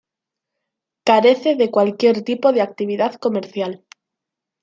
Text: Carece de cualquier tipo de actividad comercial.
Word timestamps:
Carece 1.05 1.53
de 1.53 1.69
cualquier 1.69 2.23
tipo 2.23 2.53
de 2.53 2.61
actividad 2.63 3.13
comercial. 3.19 3.85